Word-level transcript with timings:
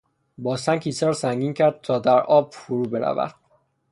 با 0.37 0.57
سنگ 0.57 0.79
کیسه 0.79 1.05
را 1.05 1.13
سنگین 1.13 1.53
کرد 1.53 1.81
تا 1.81 1.99
در 1.99 2.19
آب 2.19 2.53
فرو 2.53 2.83
برود. 2.83 3.35